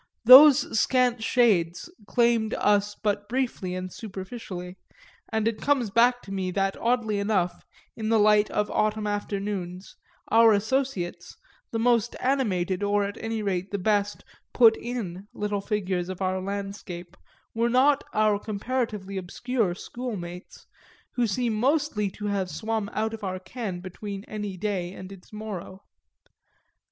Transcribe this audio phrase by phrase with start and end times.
[0.25, 4.75] Those scant shades claimed us but briefly and superficially,
[5.31, 7.63] and it comes back to me that oddly enough,
[7.95, 9.95] in the light of autumn afternoons,
[10.29, 11.37] our associates,
[11.69, 14.23] the most animated or at any rate the best
[14.55, 17.15] "put in" little figures of our landscape,
[17.53, 20.65] were not our comparatively obscure schoolmates,
[21.11, 25.31] who seem mostly to have swum out of our ken between any day and its
[25.31, 25.83] morrow.